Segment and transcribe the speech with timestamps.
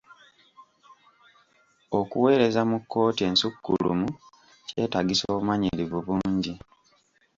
[1.99, 4.07] Okuweereza mu kkooti ensukkulumu
[4.67, 6.53] kyetaagisa obumanyirivu bungi.